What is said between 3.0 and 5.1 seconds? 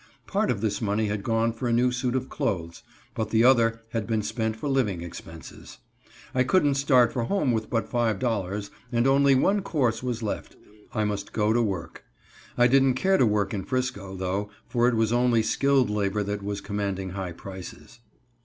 but the other had been spent for living